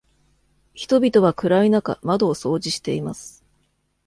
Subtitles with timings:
[0.73, 3.45] 人々は暗い中窓を掃除しています。